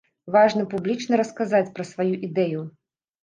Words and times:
Важна 0.35 0.63
публічна 0.71 1.19
расказаць 1.21 1.71
пра 1.75 1.85
сваю 1.91 2.15
ідэю. 2.29 2.65